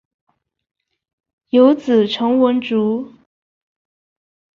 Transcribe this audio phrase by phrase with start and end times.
[1.49, 3.13] 有子陈文烛。